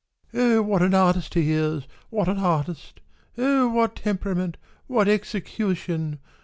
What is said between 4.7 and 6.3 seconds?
what execu tion